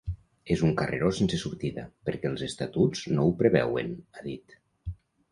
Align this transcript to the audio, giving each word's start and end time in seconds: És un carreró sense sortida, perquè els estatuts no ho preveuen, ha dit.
És 0.53 0.61
un 0.67 0.71
carreró 0.77 1.09
sense 1.17 1.39
sortida, 1.41 1.83
perquè 2.09 2.29
els 2.29 2.43
estatuts 2.47 3.03
no 3.17 3.27
ho 3.27 3.35
preveuen, 3.43 3.93
ha 4.21 4.25
dit. 4.29 4.57